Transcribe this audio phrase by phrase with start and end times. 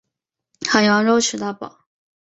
[0.67, 1.85] 烤羊肉吃到饱